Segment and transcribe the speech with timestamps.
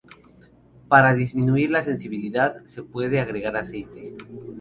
[0.89, 4.15] Para disminuir la sensibilidad, se puede agregar aceite.